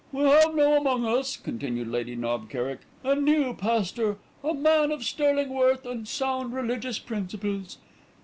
"We 0.11 0.23
have 0.23 0.55
now 0.55 0.77
among 0.77 1.05
us," 1.05 1.37
continued 1.37 1.87
Lady 1.87 2.15
Knob 2.15 2.49
Kerrick, 2.49 2.79
"a 3.03 3.13
new 3.15 3.53
pastor, 3.53 4.17
a 4.43 4.51
man 4.51 4.91
of 4.91 5.03
sterling 5.03 5.49
worth 5.53 5.85
and 5.85 6.07
sound 6.07 6.53
religious 6.55 6.97
principles. 6.97 7.77